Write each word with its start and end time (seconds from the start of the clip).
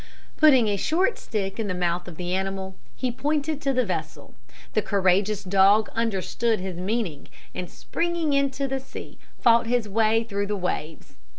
Putting 0.35 0.67
a 0.67 0.77
short 0.77 1.19
stick 1.19 1.59
in 1.59 1.67
the 1.67 1.75
mouth 1.75 2.07
of 2.07 2.17
the 2.17 2.33
animal, 2.33 2.75
he 2.95 3.11
pointed 3.11 3.61
to 3.61 3.71
the 3.71 3.85
vessel. 3.85 4.33
The 4.73 4.81
courageous 4.81 5.43
dog 5.43 5.89
understood 5.89 6.59
his 6.59 6.77
meaning, 6.77 7.27
and 7.53 7.69
springing 7.69 8.33
into 8.33 8.67
the 8.67 8.79
sea, 8.79 9.19
fought 9.39 9.67
his 9.67 9.87
way 9.87 10.23
through 10.23 10.47
the 10.47 10.55
waves. 10.55 11.17